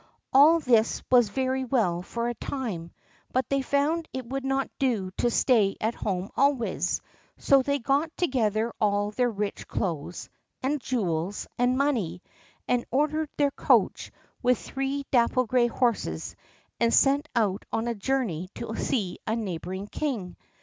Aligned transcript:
All 0.33 0.59
this 0.59 1.03
was 1.11 1.29
very 1.29 1.63
well 1.63 2.01
for 2.01 2.27
a 2.27 2.33
time, 2.33 2.89
but 3.31 3.47
they 3.49 3.61
found 3.61 4.09
it 4.13 4.25
would 4.27 4.43
not 4.43 4.67
do 4.79 5.11
to 5.17 5.29
stay 5.29 5.77
at 5.79 5.93
home 5.93 6.31
always; 6.35 7.01
so 7.37 7.61
they 7.61 7.77
got 7.77 8.09
together 8.17 8.73
all 8.81 9.11
their 9.11 9.29
rich 9.29 9.67
clothes, 9.67 10.27
and 10.63 10.81
jewels, 10.81 11.45
and 11.59 11.77
money, 11.77 12.23
and 12.67 12.83
ordered 12.89 13.29
their 13.37 13.51
coach 13.51 14.11
with 14.41 14.57
three 14.57 15.03
dapple 15.11 15.45
gray 15.45 15.67
horses, 15.67 16.35
and 16.79 16.91
set 16.91 17.27
out 17.35 17.63
on 17.71 17.87
a 17.87 17.93
journey 17.93 18.49
to 18.55 18.75
see 18.75 19.19
a 19.27 19.35
neighboring 19.35 19.85
king. 19.85 20.35